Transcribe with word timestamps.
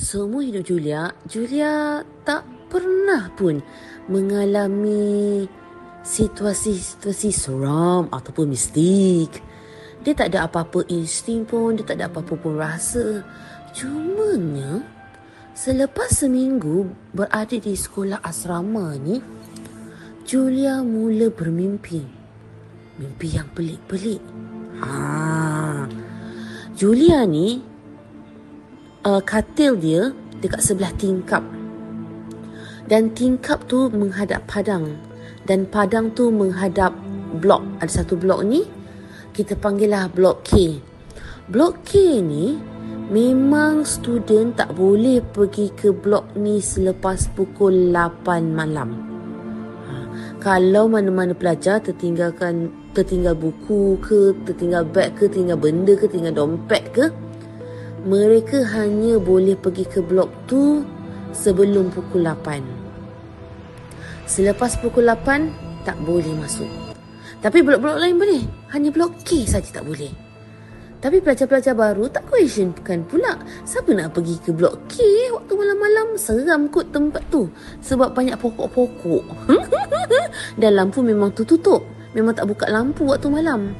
Semua 0.00 0.40
hidup 0.40 0.64
Julia, 0.64 1.12
Julia 1.28 2.00
tak 2.24 2.48
pernah 2.72 3.28
pun 3.36 3.60
mengalami 4.08 5.44
situasi-situasi 6.00 7.28
seram 7.28 8.08
ataupun 8.08 8.48
mistik. 8.48 9.44
Dia 10.00 10.16
tak 10.16 10.32
ada 10.32 10.48
apa-apa 10.48 10.88
insting 10.88 11.44
pun, 11.44 11.76
dia 11.76 11.84
tak 11.84 12.00
ada 12.00 12.08
apa-apa 12.08 12.32
pun 12.32 12.56
rasa. 12.56 13.20
Cumanya, 13.76 14.80
selepas 15.52 16.08
seminggu 16.08 16.88
berada 17.12 17.60
di 17.60 17.76
sekolah 17.76 18.24
asrama 18.24 18.96
ni, 18.96 19.20
Julia 20.24 20.80
mula 20.80 21.28
bermimpi. 21.28 22.00
Mimpi 22.96 23.36
yang 23.36 23.52
pelik-pelik. 23.52 24.24
Ha. 24.80 25.84
Julia 26.72 27.28
ni 27.28 27.68
uh, 29.04 29.22
katil 29.24 29.76
dia 29.76 30.12
dekat 30.40 30.60
sebelah 30.64 30.92
tingkap. 30.96 31.44
Dan 32.90 33.14
tingkap 33.14 33.70
tu 33.70 33.86
menghadap 33.92 34.44
padang. 34.50 34.98
Dan 35.46 35.64
padang 35.68 36.10
tu 36.12 36.28
menghadap 36.28 36.90
blok. 37.38 37.62
Ada 37.78 38.02
satu 38.02 38.18
blok 38.18 38.42
ni, 38.42 38.66
kita 39.30 39.54
panggillah 39.54 40.10
blok 40.10 40.42
K. 40.42 40.82
Blok 41.46 41.86
K 41.86 42.18
ni, 42.18 42.58
memang 43.14 43.86
student 43.86 44.54
tak 44.58 44.74
boleh 44.74 45.22
pergi 45.22 45.70
ke 45.70 45.94
blok 45.94 46.34
ni 46.34 46.58
selepas 46.58 47.30
pukul 47.30 47.94
8 47.94 48.50
malam. 48.50 48.90
Ha, 49.86 49.94
kalau 50.42 50.90
mana-mana 50.90 51.34
pelajar 51.34 51.78
tertinggalkan 51.78 52.74
tertinggal 52.90 53.38
buku 53.38 54.02
ke, 54.02 54.34
tertinggal 54.46 54.82
beg 54.82 55.14
ke, 55.14 55.30
tertinggal 55.30 55.58
benda 55.62 55.94
ke, 55.94 56.10
tertinggal 56.10 56.34
dompet 56.34 56.90
ke, 56.90 57.06
mereka 58.00 58.64
hanya 58.80 59.20
boleh 59.20 59.60
pergi 59.60 59.84
ke 59.84 60.00
blok 60.00 60.32
tu 60.48 60.80
sebelum 61.36 61.92
pukul 61.92 62.24
8. 62.24 62.64
Selepas 64.24 64.80
pukul 64.80 65.04
8, 65.04 65.84
tak 65.84 66.00
boleh 66.00 66.32
masuk. 66.38 66.68
Tapi 67.44 67.60
blok-blok 67.60 68.00
lain 68.00 68.16
boleh. 68.16 68.42
Hanya 68.72 68.88
blok 68.92 69.20
K 69.24 69.44
saja 69.44 69.80
tak 69.80 69.84
boleh. 69.84 70.12
Tapi 71.00 71.24
pelajar-pelajar 71.24 71.72
baru 71.72 72.12
tak 72.12 72.28
questionkan 72.28 73.08
pula. 73.08 73.40
Siapa 73.64 73.88
nak 73.96 74.12
pergi 74.12 74.36
ke 74.36 74.52
blok 74.52 74.84
K 74.88 75.00
waktu 75.32 75.52
malam-malam? 75.56 76.20
Seram 76.20 76.68
kot 76.68 76.92
tempat 76.92 77.24
tu. 77.32 77.48
Sebab 77.80 78.12
banyak 78.12 78.36
pokok-pokok. 78.36 79.24
Dan 80.60 80.76
lampu 80.76 81.00
memang 81.00 81.32
tutup. 81.32 81.80
Memang 82.12 82.36
tak 82.36 82.48
buka 82.48 82.68
lampu 82.68 83.08
waktu 83.08 83.32
malam. 83.32 83.72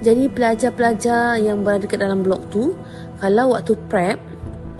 Jadi 0.00 0.32
pelajar-pelajar 0.32 1.36
yang 1.36 1.60
berada 1.60 1.84
dekat 1.84 2.00
dalam 2.00 2.24
blok 2.24 2.48
tu 2.48 2.72
kalau 3.20 3.52
waktu 3.52 3.76
prep 3.92 4.16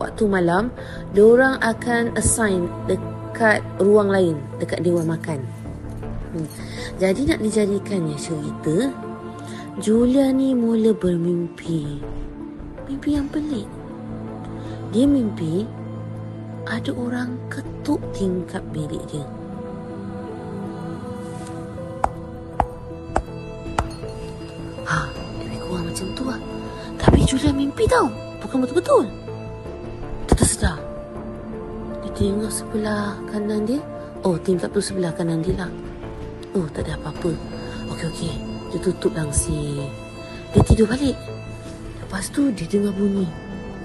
waktu 0.00 0.24
malam 0.26 0.72
orang 1.14 1.60
akan 1.62 2.16
assign 2.16 2.66
dekat 2.88 3.60
ruang 3.78 4.08
lain 4.08 4.40
dekat 4.56 4.80
dewan 4.80 5.06
makan. 5.06 5.44
Hmm. 6.32 6.48
jadi 6.96 7.28
nak 7.28 7.44
dijadikannya 7.44 8.16
cerita 8.16 8.88
Julia 9.76 10.32
ni 10.32 10.56
mula 10.56 10.96
bermimpi. 10.96 12.00
Mimpi 12.88 13.10
yang 13.12 13.28
pelik. 13.28 13.68
Dia 14.92 15.04
mimpi 15.04 15.68
ada 16.68 16.92
orang 16.92 17.36
ketuk 17.52 18.00
tingkap 18.16 18.64
bilik 18.72 19.00
dia 19.10 19.24
Julia 27.32 27.48
mimpi 27.48 27.88
tau 27.88 28.12
bukan 28.44 28.60
betul-betul. 28.60 29.08
Dia 30.28 30.36
tersedar. 30.36 30.76
Dia 32.04 32.12
tengok 32.12 32.52
sebelah 32.52 33.16
kanan 33.32 33.64
dia. 33.64 33.80
Oh, 34.20 34.36
tingkap 34.36 34.68
tu 34.68 34.84
sebelah 34.84 35.16
kanan 35.16 35.40
dia 35.40 35.64
lah. 35.64 35.72
Oh, 36.52 36.68
tak 36.76 36.84
ada 36.84 37.00
apa-apa. 37.00 37.32
Okey, 37.88 38.06
okey. 38.12 38.34
Dia 38.68 38.78
tutup 38.84 39.16
langsi. 39.16 39.80
Dia 40.52 40.60
tidur 40.60 40.84
balik. 40.84 41.16
Lepas 42.04 42.28
tu, 42.28 42.52
dia 42.52 42.68
dengar 42.68 42.92
bunyi. 42.92 43.24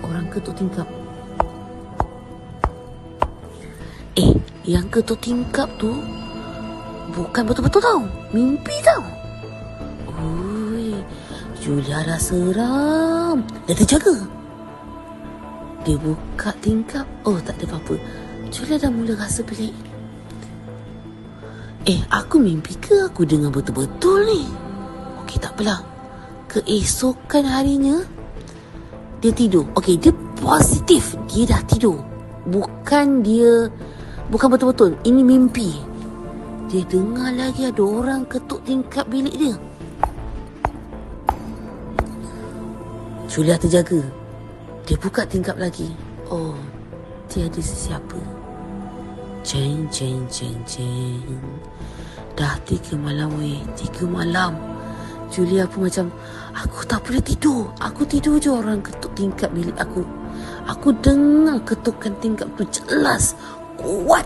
Orang 0.03 0.27
ketuk 0.27 0.51
tingkap. 0.59 0.87
Eh, 4.19 4.35
yang 4.67 4.91
ketuk 4.91 5.23
tingkap 5.23 5.71
tu 5.79 5.95
bukan 7.15 7.47
betul-betul 7.47 7.79
tau. 7.79 8.03
Mimpi 8.35 8.75
tau. 8.83 9.16
Julia 11.67 11.99
dah 11.99 12.15
seram. 12.15 13.43
Dia 13.67 13.75
terjaga. 13.75 14.23
Dia 15.83 15.99
buka 15.99 16.55
tingkap. 16.63 17.03
Oh 17.27 17.35
tak 17.43 17.59
ada 17.59 17.75
apa-apa. 17.75 17.99
Julia 18.47 18.79
dah 18.79 18.87
mula 18.87 19.19
rasa 19.19 19.43
pelik. 19.43 19.75
Eh 21.83 21.99
aku 22.07 22.39
mimpi 22.39 22.71
ke 22.79 23.11
aku 23.11 23.27
dengar 23.27 23.51
betul-betul 23.51 24.23
ni? 24.31 24.47
Okey 25.19 25.43
tak 25.43 25.59
apalah. 25.59 25.83
Keesokan 26.47 27.43
harinya 27.43 27.99
Dia 29.19 29.35
tidur. 29.35 29.67
Okey 29.75 29.99
dia 29.99 30.15
positif. 30.39 31.19
Dia 31.27 31.51
dah 31.51 31.59
tidur. 31.67 31.99
Bukan 32.47 33.27
dia 33.27 33.67
Bukan 34.31 34.55
betul-betul. 34.55 34.95
Ini 35.03 35.19
mimpi. 35.19 35.75
Dia 36.71 36.87
dengar 36.87 37.35
lagi 37.35 37.67
ada 37.67 37.83
orang 37.83 38.23
ketuk 38.23 38.63
tingkap 38.63 39.03
bilik 39.11 39.35
dia 39.35 39.59
Julia 43.27 43.59
terjaga 43.59 43.99
dia 44.87 44.95
buka 44.95 45.27
tingkap 45.27 45.59
lagi. 45.59 45.91
Oh, 46.31 46.55
tiada 47.27 47.59
sesiapa. 47.59 48.15
Ceng, 49.43 49.83
ceng, 49.91 50.23
ceng, 50.31 50.55
ceng. 50.63 51.19
Dah 52.39 52.55
tiga 52.63 52.95
malam 52.95 53.35
weh. 53.35 53.59
Tiga 53.75 54.07
malam. 54.07 54.55
Julia 55.27 55.67
pun 55.67 55.91
macam, 55.91 56.07
aku 56.55 56.87
tak 56.87 57.03
boleh 57.03 57.19
tidur. 57.19 57.67
Aku 57.83 58.07
tidur 58.07 58.39
je 58.39 58.47
orang 58.47 58.79
ketuk 58.79 59.11
tingkap 59.11 59.51
bilik 59.51 59.75
aku. 59.75 60.07
Aku 60.71 60.95
dengar 61.03 61.59
ketukan 61.67 62.15
tingkap 62.23 62.47
tu 62.55 62.63
jelas. 62.71 63.35
Kuat. 63.75 64.23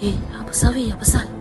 Eh, 0.00 0.16
apa 0.40 0.48
weh? 0.72 0.88
Apa 0.88 1.04
pasal? 1.04 1.39